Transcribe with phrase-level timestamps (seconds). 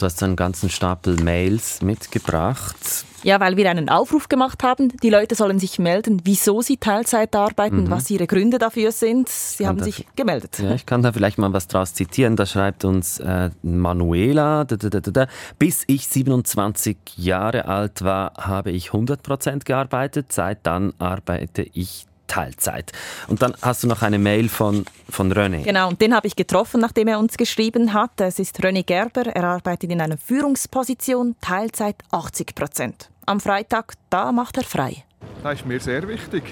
[0.00, 3.04] Du hast einen ganzen Stapel Mails mitgebracht.
[3.22, 4.88] Ja, weil wir einen Aufruf gemacht haben.
[5.02, 7.90] Die Leute sollen sich melden, wieso sie Teilzeit arbeiten, mhm.
[7.90, 9.28] was ihre Gründe dafür sind.
[9.28, 10.58] Sie haben sich gemeldet.
[10.58, 12.34] Ja, ich kann da vielleicht mal was draus zitieren.
[12.36, 15.26] Da schreibt uns äh, Manuela, da, da, da,
[15.58, 20.32] bis ich 27 Jahre alt war, habe ich 100 Prozent gearbeitet.
[20.32, 22.92] Seit dann arbeite ich Teilzeit.
[23.26, 25.64] Und dann hast du noch eine Mail von, von René.
[25.64, 28.20] Genau, und den habe ich getroffen, nachdem er uns geschrieben hat.
[28.20, 29.26] Es ist René Gerber.
[29.26, 33.10] Er arbeitet in einer Führungsposition, Teilzeit 80 Prozent.
[33.26, 35.04] Am Freitag, da macht er frei.
[35.42, 36.44] Das ist mir sehr wichtig.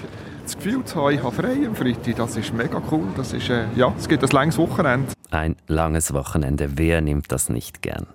[0.43, 3.07] Das Gefühl zu haben, ich habe frei am Freitag, das ist mega cool.
[3.15, 5.13] Das ist, äh, ja, es gibt ein langes Wochenende.
[5.31, 8.07] Ein langes Wochenende, wer nimmt das nicht gern?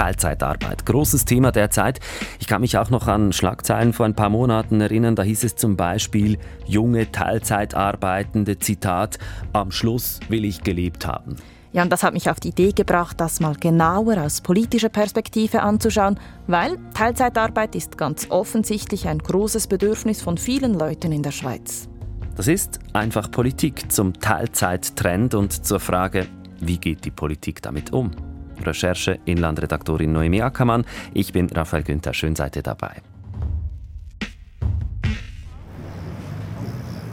[0.00, 0.86] Teilzeitarbeit.
[0.86, 2.00] Großes Thema derzeit.
[2.38, 5.14] Ich kann mich auch noch an Schlagzeilen vor ein paar Monaten erinnern.
[5.14, 9.18] Da hieß es zum Beispiel, junge Teilzeitarbeitende, Zitat,
[9.52, 11.36] am Schluss will ich gelebt haben.
[11.72, 15.60] Ja, und das hat mich auf die Idee gebracht, das mal genauer aus politischer Perspektive
[15.60, 21.90] anzuschauen, weil Teilzeitarbeit ist ganz offensichtlich ein großes Bedürfnis von vielen Leuten in der Schweiz.
[22.36, 26.26] Das ist einfach Politik zum Teilzeittrend und zur Frage,
[26.58, 28.29] wie geht die Politik damit um?
[28.66, 30.84] Recherche Inlandredaktorin Noemi Ackermann.
[31.14, 32.14] Ich bin Raphael Günther.
[32.14, 33.02] Schön seid ihr dabei.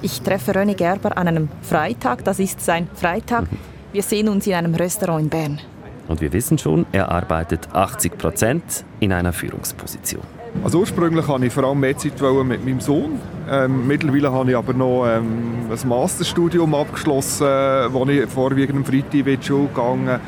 [0.01, 2.23] Ich treffe René Gerber an einem Freitag.
[2.23, 3.51] Das ist sein Freitag.
[3.51, 3.57] Mhm.
[3.91, 5.59] Wir sehen uns in einem Restaurant in Bern.
[6.07, 10.23] Und wir wissen schon, er arbeitet 80 Prozent in einer Führungsposition.
[10.63, 13.19] Also ursprünglich wollte ich vor allem mehr Zeit mit meinem Sohn.
[13.49, 17.47] Ähm, mittlerweile habe ich aber noch ähm, ein Masterstudium abgeschlossen,
[17.91, 20.19] wo ich vorwiegend am Freitag in die Schule gegangen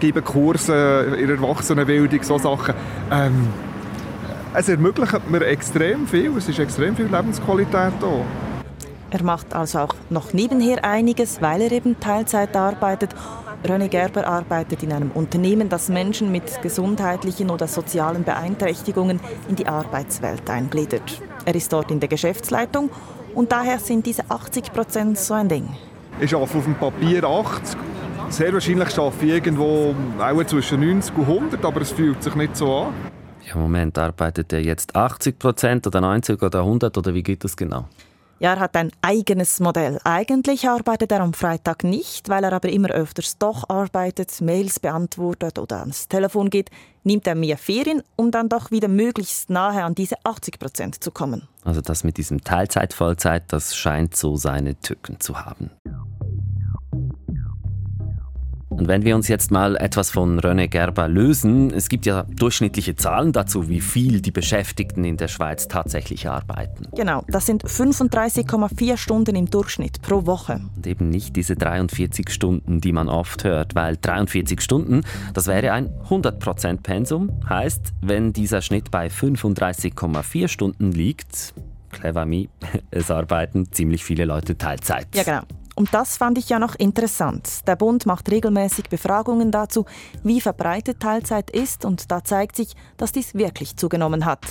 [0.00, 2.74] gebe Kurse in Erwachsenenbildung, so Sachen.
[3.10, 3.48] Ähm,
[4.54, 8.24] es ermöglicht mir extrem viel, es ist extrem viel Lebensqualität da.
[9.12, 13.14] Er macht also auch noch nebenher einiges, weil er eben Teilzeit arbeitet
[13.64, 19.66] René Gerber arbeitet in einem Unternehmen, das Menschen mit gesundheitlichen oder sozialen Beeinträchtigungen in die
[19.66, 21.20] Arbeitswelt eingliedert.
[21.44, 22.90] Er ist dort in der Geschäftsleitung
[23.34, 25.68] und daher sind diese 80 Prozent so ein Ding.
[26.20, 27.78] Ich arbeite auf dem Papier 80.
[28.30, 32.56] Sehr wahrscheinlich arbeite ich irgendwo auch zwischen 90 und 100, aber es fühlt sich nicht
[32.56, 32.94] so an.
[33.52, 37.56] Im Moment arbeitet er jetzt 80 Prozent oder 90 oder 100 oder wie geht das
[37.56, 37.86] genau?
[38.38, 39.98] Ja, er hat ein eigenes Modell.
[40.04, 45.58] Eigentlich arbeitet er am Freitag nicht, weil er aber immer öfters doch arbeitet, Mails beantwortet
[45.58, 46.70] oder ans Telefon geht,
[47.02, 51.10] nimmt er mehr Ferien, um dann doch wieder möglichst nahe an diese 80 Prozent zu
[51.10, 51.48] kommen.
[51.64, 55.70] Also das mit diesem Teilzeit, Vollzeit, das scheint so seine Tücken zu haben.
[58.80, 62.96] Und wenn wir uns jetzt mal etwas von René Gerber lösen, es gibt ja durchschnittliche
[62.96, 66.86] Zahlen dazu, wie viel die Beschäftigten in der Schweiz tatsächlich arbeiten.
[66.96, 70.62] Genau, das sind 35,4 Stunden im Durchschnitt pro Woche.
[70.76, 75.02] Und eben nicht diese 43 Stunden, die man oft hört, weil 43 Stunden,
[75.34, 77.38] das wäre ein 100% Pensum.
[77.46, 81.52] Heißt, wenn dieser Schnitt bei 35,4 Stunden liegt,
[81.90, 82.48] clever me,
[82.90, 85.08] es arbeiten ziemlich viele Leute Teilzeit.
[85.14, 85.42] Ja, genau.
[85.80, 87.66] Und das fand ich ja noch interessant.
[87.66, 89.86] Der Bund macht regelmäßig Befragungen dazu,
[90.22, 94.44] wie verbreitet Teilzeit ist und da zeigt sich, dass dies wirklich zugenommen hat.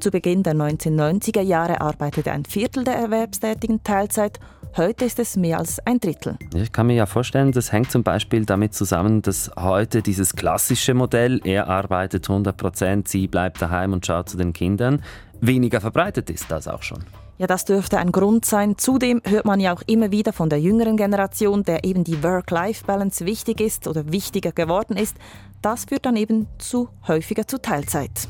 [0.00, 4.40] Zu Beginn der 1990er Jahre arbeitete ein Viertel der Erwerbstätigen Teilzeit,
[4.78, 6.38] heute ist es mehr als ein Drittel.
[6.54, 10.94] Ich kann mir ja vorstellen, das hängt zum Beispiel damit zusammen, dass heute dieses klassische
[10.94, 15.02] Modell, er arbeitet 100 Prozent, sie bleibt daheim und schaut zu den Kindern,
[15.42, 17.04] weniger verbreitet ist das auch schon.
[17.36, 18.78] Ja, das dürfte ein Grund sein.
[18.78, 23.26] Zudem hört man ja auch immer wieder von der jüngeren Generation, der eben die Work-Life-Balance
[23.26, 25.16] wichtig ist oder wichtiger geworden ist.
[25.60, 28.28] Das führt dann eben zu häufiger zu Teilzeit.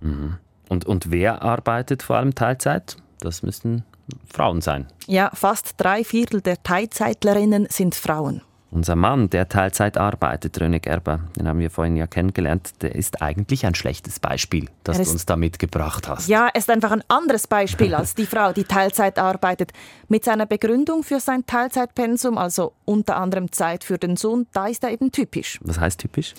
[0.00, 0.38] Mhm.
[0.68, 2.96] Und, und wer arbeitet vor allem Teilzeit?
[3.20, 3.84] Das müssen
[4.32, 4.86] Frauen sein.
[5.06, 8.42] Ja, fast drei Viertel der Teilzeitlerinnen sind Frauen.
[8.70, 13.22] Unser Mann, der Teilzeit arbeitet, René Gerber, den haben wir vorhin ja kennengelernt, der ist
[13.22, 16.28] eigentlich ein schlechtes Beispiel, das du uns da mitgebracht hast.
[16.28, 19.72] Ja, er ist einfach ein anderes Beispiel als die Frau, die Teilzeit arbeitet.
[20.08, 24.84] Mit seiner Begründung für sein Teilzeitpensum, also unter anderem Zeit für den Sohn, da ist
[24.84, 25.58] er eben typisch.
[25.62, 26.34] Was heißt typisch?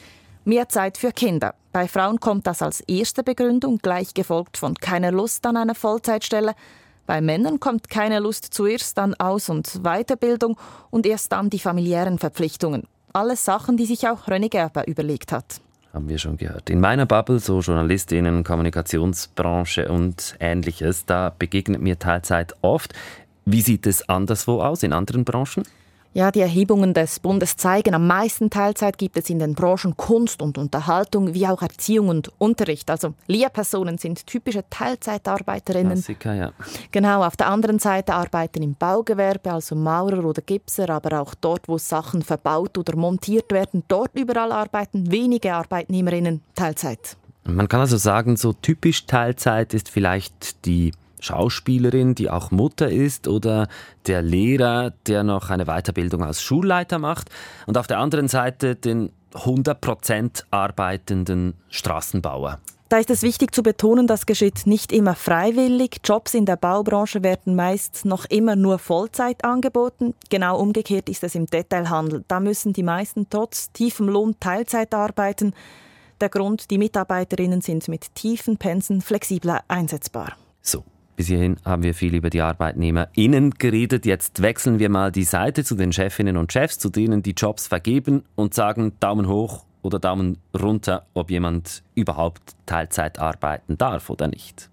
[0.46, 1.56] Mehr Zeit für Kinder.
[1.72, 6.54] Bei Frauen kommt das als erste Begründung, gleich gefolgt von keiner Lust an einer Vollzeitstelle.
[7.10, 10.60] Bei Männern kommt keine Lust zuerst dann Aus- und Weiterbildung
[10.92, 12.84] und erst dann die familiären Verpflichtungen.
[13.14, 15.60] Alles Sachen, die sich auch René Gerber überlegt hat.
[15.92, 16.70] Haben wir schon gehört.
[16.70, 22.94] In meiner Bubble, so Journalistinnen, Kommunikationsbranche und ähnliches, da begegnet mir Teilzeit oft.
[23.44, 25.64] Wie sieht es anderswo aus in anderen Branchen?
[26.14, 30.42] Ja, die Erhebungen des Bundes zeigen, am meisten Teilzeit gibt es in den Branchen Kunst
[30.42, 32.90] und Unterhaltung, wie auch Erziehung und Unterricht.
[32.90, 35.94] Also Lehrpersonen sind typische Teilzeitarbeiterinnen.
[35.94, 36.52] Klassiker, ja.
[36.92, 41.68] Genau, auf der anderen Seite arbeiten im Baugewerbe, also Maurer oder Gipser, aber auch dort,
[41.68, 47.18] wo Sachen verbaut oder montiert werden, dort überall arbeiten wenige Arbeitnehmerinnen Teilzeit.
[47.44, 53.28] Man kann also sagen, so typisch Teilzeit ist vielleicht die Schauspielerin, die auch Mutter ist,
[53.28, 53.68] oder
[54.08, 57.30] der Lehrer, der noch eine Weiterbildung als Schulleiter macht.
[57.68, 62.60] Und auf der anderen Seite den 100% arbeitenden Straßenbauer.
[62.90, 65.98] Da ist es wichtig zu betonen, das geschieht nicht immer freiwillig.
[66.04, 70.16] Jobs in der Baubranche werden meist noch immer nur Vollzeit angeboten.
[70.32, 72.24] Genau umgekehrt ist es im Detailhandel.
[72.28, 75.54] Da müssen die meisten trotz tiefem Lohn Teilzeit arbeiten.
[76.20, 80.36] Der Grund, die Mitarbeiterinnen sind mit tiefen Pensen flexibler einsetzbar.
[80.64, 80.84] So,
[81.20, 84.06] bis hierhin haben wir viel über die ArbeitnehmerInnen geredet.
[84.06, 87.68] Jetzt wechseln wir mal die Seite zu den Chefinnen und Chefs, zu denen die Jobs
[87.68, 94.30] vergeben und sagen Daumen hoch oder Daumen runter, ob jemand überhaupt Teilzeit arbeiten darf oder
[94.30, 94.70] nicht.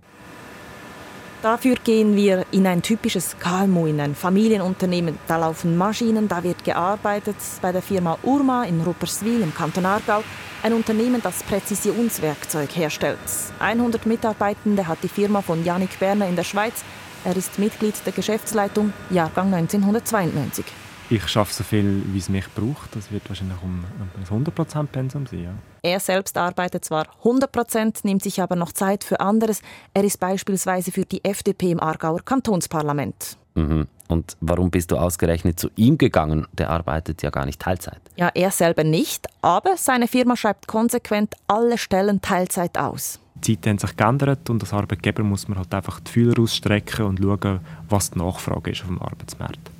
[1.46, 5.16] Dafür gehen wir in ein typisches KMU, in ein Familienunternehmen.
[5.28, 10.24] Da laufen Maschinen, da wird gearbeitet bei der Firma Urma in Rupperswil im Kanton Aargau.
[10.64, 13.20] Ein Unternehmen, das Präzisionswerkzeug herstellt.
[13.60, 16.82] 100 Mitarbeitende hat die Firma von Janik Berner in der Schweiz.
[17.24, 20.64] Er ist Mitglied der Geschäftsleitung, Jahrgang 1992.
[21.08, 22.96] Ich schaffe so viel, wie es mich braucht.
[22.96, 23.84] Das wird wahrscheinlich um
[24.30, 25.44] ein 100% Pensum sein.
[25.44, 25.50] Ja.
[25.82, 29.62] Er selbst arbeitet zwar 100%, nimmt sich aber noch Zeit für anderes.
[29.94, 33.36] Er ist beispielsweise für die FDP im Aargauer Kantonsparlament.
[33.54, 33.86] Mhm.
[34.08, 36.46] Und warum bist du ausgerechnet zu ihm gegangen?
[36.52, 38.00] Der arbeitet ja gar nicht Teilzeit.
[38.16, 43.20] Ja, er selber nicht, aber seine Firma schreibt konsequent alle Stellen Teilzeit aus.
[43.34, 47.06] Die Zeiten haben sich geändert und als Arbeitgeber muss man halt einfach die Fühler ausstrecken
[47.06, 49.70] und schauen, was die Nachfrage ist auf dem Arbeitsmarkt.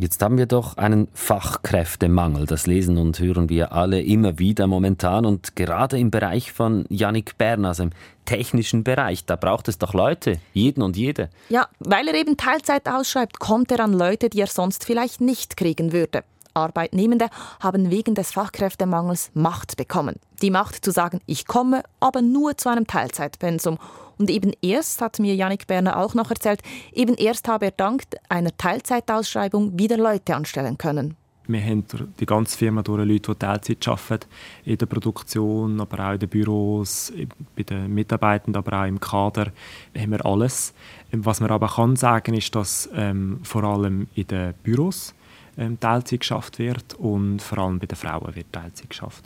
[0.00, 2.46] Jetzt haben wir doch einen Fachkräftemangel.
[2.46, 5.26] Das lesen und hören wir alle immer wieder momentan.
[5.26, 7.90] Und gerade im Bereich von Yannick Bern, also im
[8.24, 11.28] technischen Bereich, da braucht es doch Leute, jeden und jede.
[11.50, 15.58] Ja, weil er eben Teilzeit ausschreibt, kommt er an Leute, die er sonst vielleicht nicht
[15.58, 16.24] kriegen würde.
[16.54, 17.28] Arbeitnehmende
[17.60, 20.16] haben wegen des Fachkräftemangels Macht bekommen.
[20.42, 23.78] Die Macht zu sagen, ich komme, aber nur zu einem Teilzeitpensum.
[24.18, 26.60] Und eben erst, hat mir Janik Berner auch noch erzählt,
[26.92, 31.16] eben erst habe er dank einer Teilzeitausschreibung wieder Leute anstellen können.
[31.52, 31.84] Wir haben
[32.20, 34.28] die ganze Firma durch Leute, die Teilzeit arbeiten,
[34.64, 37.12] in der Produktion, aber auch in den Büros,
[37.56, 39.50] bei den Mitarbeitenden, aber auch im Kader,
[39.96, 40.74] haben wir alles.
[41.12, 45.14] Was man aber kann sagen, ist, dass ähm, vor allem in den Büros
[45.60, 49.24] ähm, Teilzeit geschafft wird und vor allem bei den Frauen wird Teilzeit geschafft.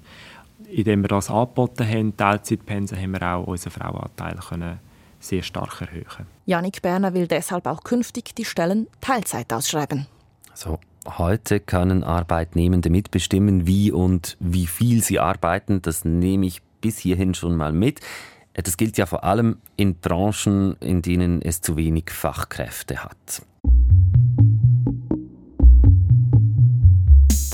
[0.71, 4.79] Indem wir das angeboten haben, Teilzeitpensen, haben wir auch unseren Frauenanteil können
[5.21, 6.27] sehr stark erhöhen.
[6.45, 10.07] Janik Berner will deshalb auch künftig die Stellen Teilzeit ausschreiben.
[10.53, 15.83] So, heute können Arbeitnehmende mitbestimmen, wie und wie viel sie arbeiten.
[15.83, 18.01] Das nehme ich bis hierhin schon mal mit.
[18.53, 23.43] Das gilt ja vor allem in Branchen, in denen es zu wenig Fachkräfte hat.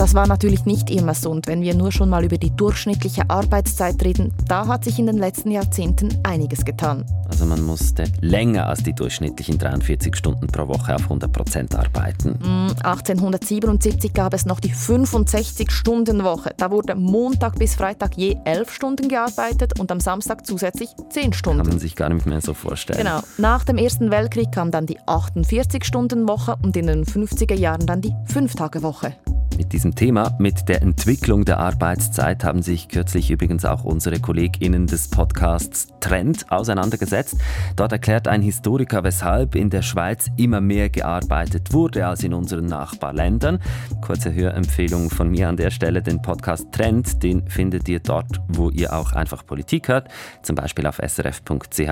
[0.00, 3.29] Das war natürlich nicht immer so und wenn wir nur schon mal über die durchschnittliche
[3.29, 7.05] Arbeitszeit reden, da hat sich in den letzten Jahrzehnten einiges getan.
[7.29, 12.38] Also man musste länger als die durchschnittlichen 43 Stunden pro Woche auf 100 Prozent arbeiten.
[12.82, 16.55] 1877 mm, gab es noch die 65-Stunden-Woche.
[16.56, 21.58] Da wurde Montag bis Freitag je 11 Stunden gearbeitet und am Samstag zusätzlich 10 Stunden.
[21.58, 23.00] Kann man sich gar nicht mehr so vorstellen.
[23.00, 23.20] Genau.
[23.37, 28.14] Nach dem Ersten Weltkrieg kam dann die 48-Stunden-Woche und in den 50er Jahren dann die
[28.32, 29.12] 5-Tage-Woche.
[29.61, 34.87] Mit diesem Thema, mit der Entwicklung der Arbeitszeit, haben sich kürzlich übrigens auch unsere KollegInnen
[34.87, 37.37] des Podcasts Trend auseinandergesetzt.
[37.77, 42.65] Dort erklärt ein Historiker, weshalb in der Schweiz immer mehr gearbeitet wurde als in unseren
[42.65, 43.58] Nachbarländern.
[44.01, 48.70] Kurze Hörempfehlung von mir an der Stelle, den Podcast Trend, den findet ihr dort, wo
[48.70, 50.08] ihr auch einfach Politik hört,
[50.43, 51.91] zum Beispiel auf srf.ch-audio.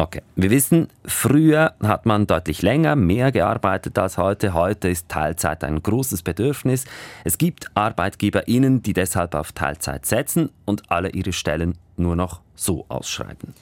[0.00, 4.54] Okay, wir wissen, früher hat man deutlich länger, mehr gearbeitet als heute.
[4.54, 6.84] Heute ist Teilzeit ein großes Bedürfnis.
[7.24, 12.86] Es gibt ArbeitgeberInnen, die deshalb auf Teilzeit setzen und alle ihre Stellen nur noch so
[12.88, 13.54] ausschreiben.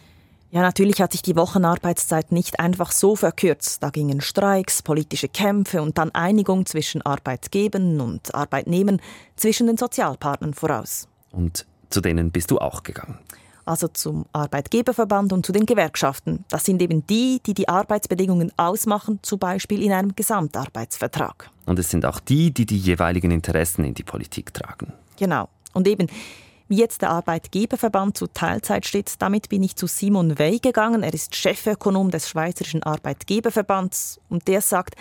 [0.50, 3.82] Ja, natürlich hat sich die Wochenarbeitszeit nicht einfach so verkürzt.
[3.82, 9.00] Da gingen Streiks, politische Kämpfe und dann Einigung zwischen Arbeitgebern und Arbeitnehmern,
[9.36, 11.08] zwischen den Sozialpartnern voraus.
[11.32, 13.18] Und zu denen bist du auch gegangen
[13.66, 16.44] also zum Arbeitgeberverband und zu den Gewerkschaften.
[16.48, 21.50] Das sind eben die, die die Arbeitsbedingungen ausmachen, zum Beispiel in einem Gesamtarbeitsvertrag.
[21.66, 24.92] Und es sind auch die, die die jeweiligen Interessen in die Politik tragen.
[25.18, 25.48] Genau.
[25.74, 26.06] Und eben,
[26.68, 31.02] wie jetzt der Arbeitgeberverband zu Teilzeit steht, damit bin ich zu Simon Wey gegangen.
[31.02, 34.94] Er ist Chefökonom des Schweizerischen Arbeitgeberverbands und der sagt,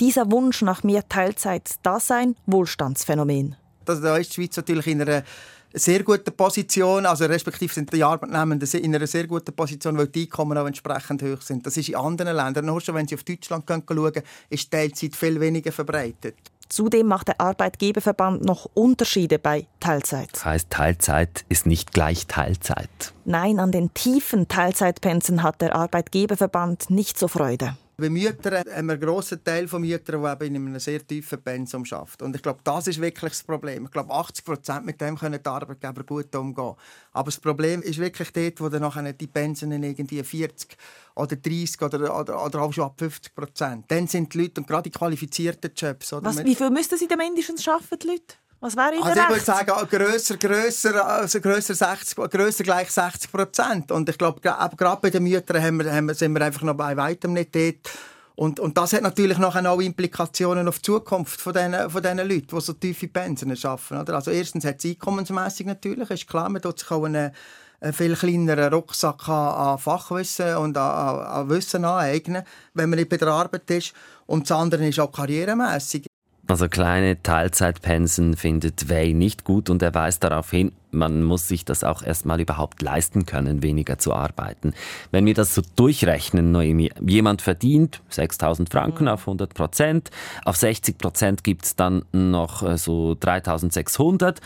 [0.00, 3.56] Dieser Wunsch nach mehr Teilzeit, das sei ein Wohlstandsphänomen.
[3.84, 5.24] Da ist die Schweiz natürlich in einer
[5.72, 10.22] sehr guten Position, also respektive sind die Arbeitnehmenden in einer sehr guten Position, weil die
[10.22, 11.66] Einkommen auch entsprechend hoch sind.
[11.66, 14.12] Das ist in anderen Ländern, nur schon wenn Sie auf Deutschland schauen,
[14.50, 16.36] ist Teilzeit viel weniger verbreitet.
[16.68, 20.28] Zudem macht der Arbeitgeberverband noch Unterschiede bei Teilzeit.
[20.32, 23.14] Das heißt, Teilzeit ist nicht gleich Teilzeit.
[23.24, 27.76] Nein, an den tiefen Teilzeitpensen hat der Arbeitgeberverband nicht so Freude.
[28.00, 31.42] Bei Müttern haben wir einen grossen Teil von Müttern, die eben in einem sehr tiefen
[31.42, 32.26] Pensum arbeiten.
[32.26, 33.86] Und ich glaube, das ist wirklich das Problem.
[33.86, 36.74] Ich glaube, 80 Prozent mit dem können die Arbeitgeber gut umgehen.
[37.10, 40.76] Aber das Problem ist wirklich dort, wo dann nachher die Pensionen irgendwie 40
[41.16, 43.84] oder 30 oder, oder, oder auch schon ab 50 Prozent.
[43.88, 46.12] Dann sind die Leute, und gerade die qualifizierten Jobs...
[46.12, 48.34] Oder, Was, wie viel müssten sie denn mindestens arbeiten, die Leute?
[48.60, 53.30] Was wäre Ihnen also ich würde sagen, grösser, grösser, also grösser, 60, grösser gleich 60
[53.30, 53.92] Prozent.
[53.92, 56.74] Und ich glaube, gerade bei den Müttern haben wir, haben wir, sind wir einfach noch
[56.74, 57.88] bei weitem nicht dort.
[58.34, 62.18] Und, und das hat natürlich noch auch Implikationen auf die Zukunft von diesen, von diesen
[62.18, 63.98] Leuten, die so tiefe Pensionen schaffen.
[63.98, 64.14] Oder?
[64.14, 67.32] Also erstens hat es einkommensmässig natürlich, ist klar, man tut sich auch einen,
[67.80, 72.42] einen viel kleineren Rucksack an, an Fachwissen und an, an Wissen aneignen,
[72.74, 73.92] wenn man nicht bei der Arbeit ist.
[74.26, 76.07] Und das andere ist auch karrieremässig.
[76.48, 81.66] Also kleine Teilzeitpensen findet Way nicht gut und er weist darauf hin, man muss sich
[81.66, 84.72] das auch erstmal überhaupt leisten können, weniger zu arbeiten.
[85.10, 89.10] Wenn wir das so durchrechnen, Noemi, jemand verdient 6000 Franken mhm.
[89.10, 90.10] auf 100 Prozent,
[90.46, 94.40] auf 60 Prozent gibt es dann noch äh, so 3600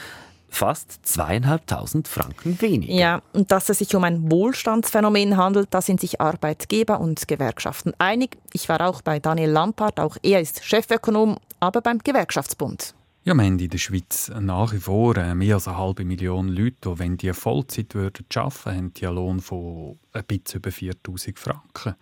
[0.48, 2.92] fast zweieinhalbtausend Franken weniger.
[2.92, 7.94] Ja, und dass es sich um ein Wohlstandsphänomen handelt, da sind sich Arbeitgeber und Gewerkschaften
[7.98, 8.36] einig.
[8.52, 12.94] Ich war auch bei Daniel Lampard, auch er ist Chefökonom, aber beim Gewerkschaftsbund.
[13.22, 16.48] Ja, wir haben in der Schweiz nach wie vor äh, mehr als eine halbe Million
[16.48, 21.38] Leute, die, wenn die Vollzeit arbeiten würden, haben einen Lohn von ein bisschen über 4000
[21.38, 21.94] Franken.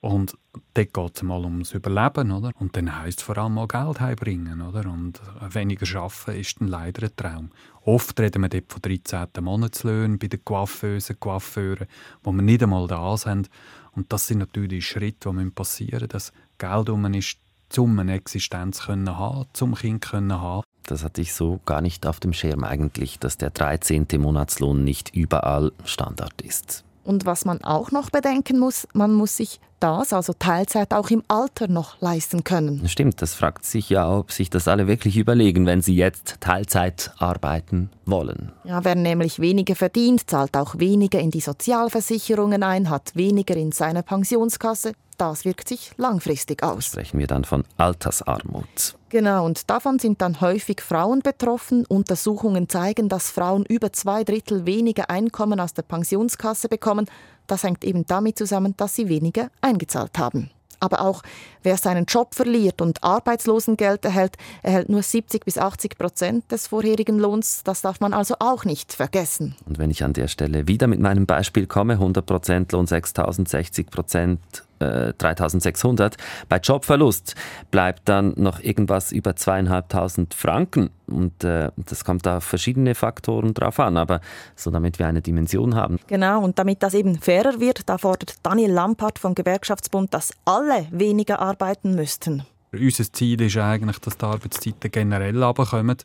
[0.00, 0.38] Und
[0.72, 2.52] dort geht es mal ums Überleben, oder?
[2.58, 4.88] Und dann heisst es vor allem auch Geld heimbringen, oder?
[4.88, 5.20] Und
[5.52, 7.50] weniger arbeiten ist dann leider ein Traum.
[7.82, 9.26] Oft reden wir dort von 13.
[9.42, 11.88] Monatslöhnen bei den Coiffeusen, Coiffeuren,
[12.22, 13.50] wo wir nicht einmal da sind.
[13.92, 17.36] Und das sind natürlich Schritte, die passieren müssen, dass Geld um ist,
[17.76, 20.62] um eine Existenz zu haben, zum Kind zu haben.
[20.84, 24.06] Das hatte ich so gar nicht auf dem Schirm eigentlich, dass der 13.
[24.16, 26.84] Monatslohn nicht überall Standard ist.
[27.04, 31.22] Und was man auch noch bedenken muss, man muss sich das, also Teilzeit, auch im
[31.28, 32.86] Alter noch leisten können.
[32.88, 37.12] Stimmt, das fragt sich ja, ob sich das alle wirklich überlegen, wenn sie jetzt Teilzeit
[37.18, 38.52] arbeiten wollen.
[38.64, 43.72] Ja, wer nämlich weniger verdient, zahlt auch weniger in die Sozialversicherungen ein, hat weniger in
[43.72, 46.86] seine Pensionskasse, das wirkt sich langfristig aus.
[46.86, 48.96] Sprechen wir dann von Altersarmut.
[49.10, 51.84] Genau, und davon sind dann häufig Frauen betroffen.
[51.86, 57.06] Untersuchungen zeigen, dass Frauen über zwei Drittel weniger Einkommen aus der Pensionskasse bekommen.
[57.46, 60.50] Das hängt eben damit zusammen, dass sie weniger eingezahlt haben.
[60.80, 61.22] Aber auch
[61.62, 67.18] wer seinen Job verliert und Arbeitslosengeld erhält, erhält nur 70 bis 80 Prozent des vorherigen
[67.18, 67.62] Lohns.
[67.64, 69.56] Das darf man also auch nicht vergessen.
[69.66, 73.48] Und wenn ich an der Stelle wieder mit meinem Beispiel komme, 100 Prozent Lohn 6.000,
[73.48, 74.38] 60 Prozent
[74.78, 76.14] 3600.
[76.14, 76.18] Äh,
[76.48, 77.34] Bei Jobverlust
[77.70, 80.90] bleibt dann noch irgendwas über zweieinhalbtausend Franken.
[81.06, 84.20] Und äh, das kommt da auf verschiedene Faktoren drauf an, aber
[84.54, 85.98] so damit wir eine Dimension haben.
[86.06, 90.86] Genau, und damit das eben fairer wird, da fordert Daniel Lampert vom Gewerkschaftsbund, dass alle
[90.90, 92.44] weniger arbeiten müssten.
[92.72, 95.96] Unser Ziel ist eigentlich, dass die Arbeitszeiten generell runterkommen.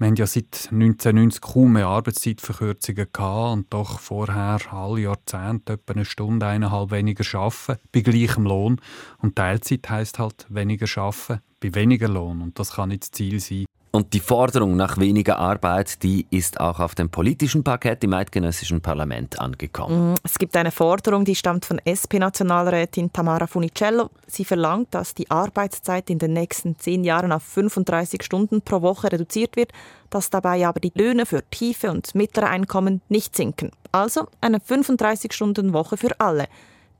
[0.00, 5.92] Wir haben ja seit 1990 kaum mehr Arbeitszeitverkürzungen gehabt und doch vorher alle Jahrzehnte etwa
[5.92, 8.80] eine Stunde, eineinhalb weniger arbeiten, bei gleichem Lohn.
[9.18, 12.40] Und Teilzeit heisst halt weniger arbeiten, bei weniger Lohn.
[12.40, 13.66] Und das kann nicht das Ziel sein.
[13.92, 18.80] Und die Forderung nach weniger Arbeit, die ist auch auf dem politischen Parkett im eidgenössischen
[18.80, 20.12] Parlament angekommen.
[20.12, 24.10] Mm, es gibt eine Forderung, die stammt von SP-Nationalrätin Tamara Funicello.
[24.28, 29.10] Sie verlangt, dass die Arbeitszeit in den nächsten zehn Jahren auf 35 Stunden pro Woche
[29.10, 29.72] reduziert wird,
[30.08, 33.72] dass dabei aber die Löhne für tiefe und mittlere Einkommen nicht sinken.
[33.90, 36.46] Also eine 35-Stunden-Woche für alle.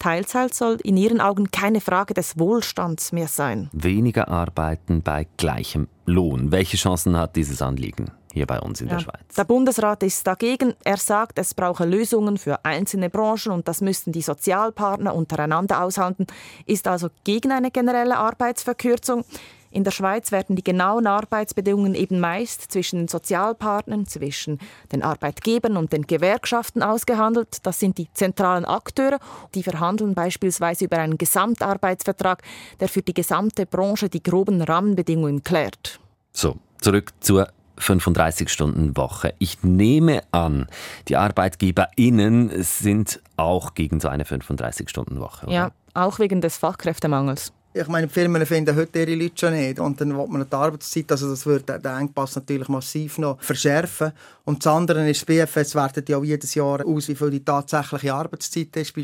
[0.00, 3.70] Teilzeit soll in ihren Augen keine Frage des Wohlstands mehr sein.
[3.72, 6.50] Weniger arbeiten bei gleichem Lohn.
[6.50, 8.10] Welche Chancen hat dieses Anliegen?
[8.32, 8.94] hier bei uns in ja.
[8.94, 9.34] der Schweiz.
[9.36, 10.74] Der Bundesrat ist dagegen.
[10.84, 16.26] Er sagt, es brauche Lösungen für einzelne Branchen und das müssten die Sozialpartner untereinander aushandeln,
[16.66, 19.24] ist also gegen eine generelle Arbeitsverkürzung.
[19.70, 24.58] In der Schweiz werden die genauen Arbeitsbedingungen eben meist zwischen den Sozialpartnern, zwischen
[24.92, 27.58] den Arbeitgebern und den Gewerkschaften ausgehandelt.
[27.62, 29.20] Das sind die zentralen Akteure,
[29.54, 32.42] die verhandeln beispielsweise über einen Gesamtarbeitsvertrag,
[32.80, 36.00] der für die gesamte Branche die groben Rahmenbedingungen klärt.
[36.32, 37.48] So, zurück zur
[37.78, 39.34] 35-Stunden-Woche.
[39.38, 40.66] Ich nehme an,
[41.08, 45.50] die ArbeitgeberInnen sind auch gegen so eine 35-Stunden-Woche.
[45.50, 47.52] Ja, auch wegen des Fachkräftemangels.
[47.72, 49.78] Ich meine, die Firmen finden heute ihre Leute schon nicht.
[49.78, 54.10] Und dann will man die Arbeitszeit, also das würde den Engpass natürlich massiv noch verschärfen.
[54.44, 58.12] Und das andere ist, das BFS wertet ja jedes Jahr aus, wie viel die tatsächliche
[58.12, 58.94] Arbeitszeit ist,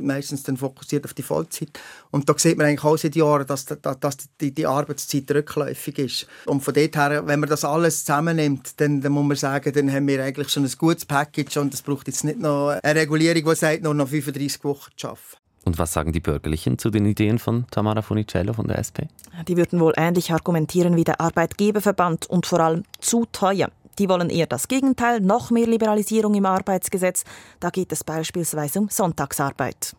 [0.00, 1.78] meistens dann fokussiert auf die Vollzeit.
[2.10, 6.26] Und da sieht man eigentlich auch seit Jahren, dass, dass die, die Arbeitszeit rückläufig ist.
[6.46, 9.92] Und von dort her, wenn man das alles zusammennimmt, dann, dann muss man sagen, dann
[9.92, 13.44] haben wir eigentlich schon ein gutes Package und es braucht jetzt nicht noch eine Regulierung,
[13.44, 15.39] die sagt, nur noch 35 Wochen zu arbeiten.
[15.64, 19.08] Und was sagen die Bürgerlichen zu den Ideen von Tamara Funicello von der SP?
[19.46, 23.68] Die würden wohl ähnlich argumentieren wie der Arbeitgeberverband und vor allem zu teuer.
[23.98, 27.24] Die wollen eher das Gegenteil, noch mehr Liberalisierung im Arbeitsgesetz.
[27.60, 29.94] Da geht es beispielsweise um Sonntagsarbeit.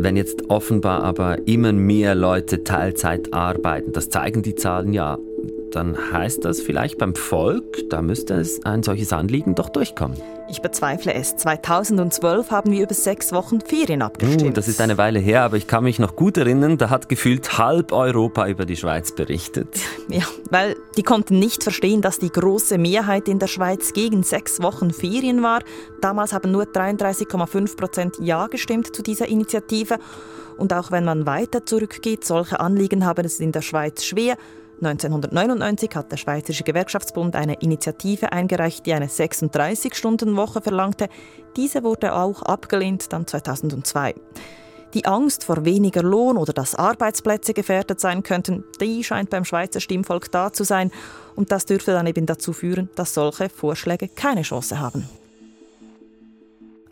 [0.00, 5.18] Wenn jetzt offenbar aber immer mehr Leute Teilzeit arbeiten, das zeigen die Zahlen ja,
[5.70, 10.16] dann heißt das vielleicht beim Volk, da müsste es ein solches Anliegen doch durchkommen.
[10.50, 11.36] Ich bezweifle es.
[11.36, 14.42] 2012 haben wir über sechs Wochen Ferien abgestimmt.
[14.42, 17.10] Uh, das ist eine Weile her, aber ich kann mich noch gut erinnern, da hat
[17.10, 19.68] gefühlt halb Europa über die Schweiz berichtet.
[20.10, 24.62] Ja, weil die konnten nicht verstehen, dass die große Mehrheit in der Schweiz gegen sechs
[24.62, 25.60] Wochen Ferien war.
[26.00, 29.98] Damals haben nur 33,5 Prozent Ja gestimmt zu dieser Initiative.
[30.56, 34.38] Und auch wenn man weiter zurückgeht, solche Anliegen haben es in der Schweiz schwer.
[34.80, 41.08] 1999 hat der Schweizerische Gewerkschaftsbund eine Initiative eingereicht, die eine 36-Stunden-Woche verlangte.
[41.56, 44.14] Diese wurde auch abgelehnt, dann 2002.
[44.94, 49.80] Die Angst vor weniger Lohn oder dass Arbeitsplätze gefährdet sein könnten, die scheint beim Schweizer
[49.80, 50.90] Stimmvolk da zu sein.
[51.34, 55.08] Und das dürfte dann eben dazu führen, dass solche Vorschläge keine Chance haben.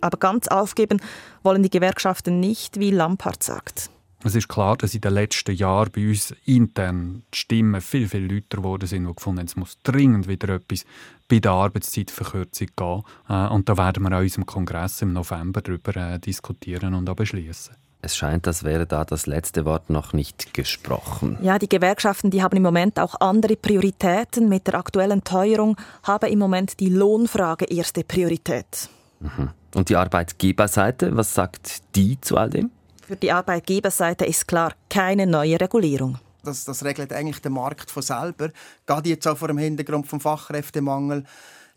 [0.00, 1.00] Aber ganz aufgeben
[1.42, 3.90] wollen die Gewerkschaften nicht, wie Lampard sagt.
[4.24, 8.32] Es ist klar, dass in den letzten Jahren bei uns intern die Stimmen viel, viel
[8.32, 10.84] lauter geworden sind, die gefunden haben, es muss dringend wieder etwas
[11.28, 13.02] bei der Arbeitszeitverkürzung gehen.
[13.28, 17.16] Äh, und da werden wir an unserem Kongress im November darüber äh, diskutieren und auch
[17.16, 17.74] beschließen.
[18.02, 21.38] Es scheint, als wäre da das letzte Wort noch nicht gesprochen.
[21.42, 24.48] Ja, die Gewerkschaften, die haben im Moment auch andere Prioritäten.
[24.48, 28.88] Mit der aktuellen Teuerung habe im Moment die Lohnfrage erste Priorität.
[29.20, 29.50] Mhm.
[29.74, 32.70] Und die Arbeitgeberseite, was sagt die zu all dem?
[33.06, 36.18] Für die Arbeitgeberseite ist klar keine neue Regulierung.
[36.42, 38.50] Das, das regelt eigentlich der Markt von selber.
[38.84, 41.24] Gerade jetzt auch vor dem Hintergrund vom Fachkräftemangel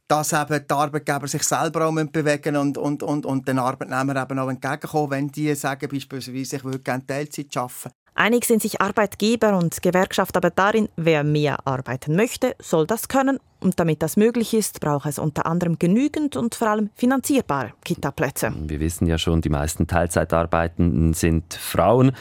[0.09, 4.39] dass eben die Arbeitgeber sich selber auch bewegen und, und, und, und den Arbeitnehmern eben
[4.39, 7.91] auch entgegenkommen, wenn die sagen, beispielsweise, ich würde gerne Teilzeit arbeiten.
[8.19, 13.39] Einig sind sich Arbeitgeber und Gewerkschaft aber darin, wer mehr arbeiten möchte, soll das können.
[13.61, 18.51] Und damit das möglich ist, braucht es unter anderem genügend und vor allem finanzierbare Kita-Plätze.
[18.67, 22.11] Wir wissen ja schon, die meisten Teilzeitarbeitenden sind Frauen.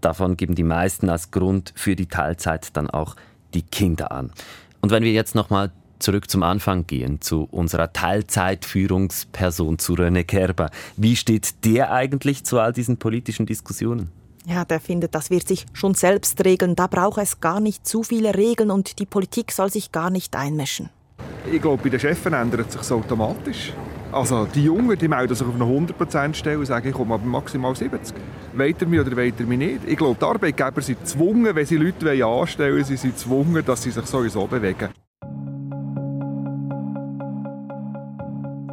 [0.00, 3.14] Davon geben die meisten als Grund für die Teilzeit dann auch
[3.52, 4.32] die Kinder an.
[4.80, 10.70] Und wenn wir jetzt nochmal zurück zum Anfang gehen, zu unserer Teilzeitführungsperson, zu René Kerber.
[10.96, 14.10] Wie steht der eigentlich zu all diesen politischen Diskussionen?
[14.48, 16.76] Ja, der findet, das wird sich schon selbst regeln.
[16.76, 20.36] Da braucht es gar nicht zu viele Regeln und die Politik soll sich gar nicht
[20.36, 20.88] einmischen.
[21.50, 23.72] Ich glaube, bei den Chefen ändert sich automatisch.
[24.12, 27.26] Also die Jungen die melden sich auf eine 100% Stelle und sagen, ich komme aber
[27.26, 28.14] maximal 70.
[28.54, 29.80] Weiter mich oder weiter mich nicht.
[29.84, 33.82] Ich glaube, die Arbeitgeber sind gezwungen, wenn sie Leute anstellen wollen, sie sind gezwungen, dass
[33.82, 34.90] sie sich sowieso bewegen.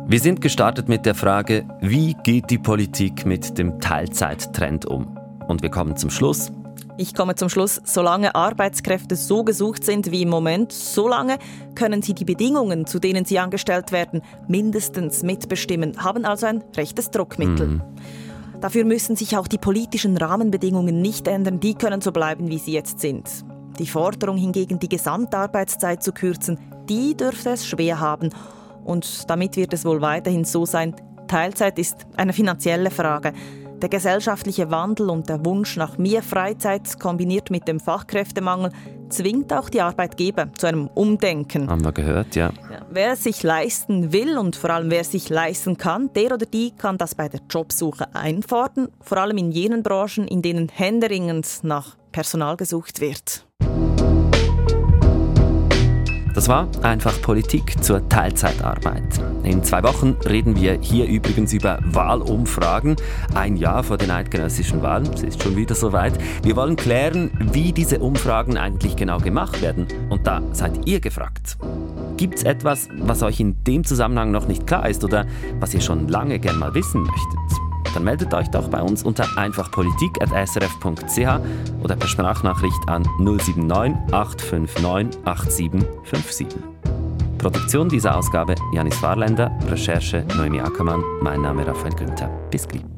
[0.06, 5.23] Wir sind gestartet mit der Frage, wie geht die Politik mit dem Teilzeittrend um?
[5.48, 6.52] Und wir kommen zum Schluss.
[6.96, 7.82] Ich komme zum Schluss.
[7.84, 11.40] Solange Arbeitskräfte so gesucht sind wie im Moment, solange
[11.74, 17.10] können sie die Bedingungen, zu denen sie angestellt werden, mindestens mitbestimmen, haben also ein rechtes
[17.10, 17.68] Druckmittel.
[17.68, 17.82] Mhm.
[18.62, 22.72] Dafür müssen sich auch die politischen Rahmenbedingungen nicht ändern, die können so bleiben, wie sie
[22.74, 23.28] jetzt sind.
[23.80, 28.30] Die Forderung hingegen, die Gesamtarbeitszeit zu kürzen, die dürfte es schwer haben.
[28.86, 30.96] Und damit wird es wohl weiterhin so sein,
[31.28, 33.34] Teilzeit ist eine finanzielle Frage.
[33.84, 38.72] Der gesellschaftliche Wandel und der Wunsch nach mehr Freizeit kombiniert mit dem Fachkräftemangel
[39.10, 41.70] zwingt auch die Arbeitgeber zu einem Umdenken.
[41.70, 42.54] Haben wir gehört, ja.
[42.90, 46.46] Wer es sich leisten will und vor allem wer es sich leisten kann, der oder
[46.46, 51.46] die kann das bei der Jobsuche einfordern, vor allem in jenen Branchen, in denen händeringend
[51.64, 53.46] nach Personal gesucht wird.
[56.34, 59.04] Das war einfach Politik zur Teilzeitarbeit.
[59.44, 62.96] In zwei Wochen reden wir hier übrigens über Wahlumfragen.
[63.36, 65.08] Ein Jahr vor den eidgenössischen Wahlen.
[65.14, 66.14] Es ist schon wieder soweit.
[66.44, 69.88] Wir wollen klären, wie diese Umfragen eigentlich genau gemacht werden.
[70.10, 71.58] Und da seid ihr gefragt.
[72.18, 75.28] Gibt es etwas, was euch in dem Zusammenhang noch nicht klar ist oder
[75.60, 77.63] was ihr schon lange gern mal wissen möchtet?
[77.94, 86.48] Dann meldet euch doch bei uns unter einfachpolitik.srf.ch oder per Sprachnachricht an 079 859 8757.
[87.38, 92.30] Produktion dieser Ausgabe Janis Warländer, Recherche Noemi Ackermann, mein Name Raphael Günther.
[92.50, 92.93] Bis gleich.